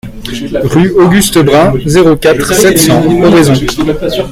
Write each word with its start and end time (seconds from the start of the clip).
Rue 0.63 0.95
Auguste 0.99 1.37
Brun, 1.37 1.73
zéro 1.85 2.15
quatre, 2.15 2.51
sept 2.55 2.75
cents 2.79 3.05
Oraison 3.21 3.53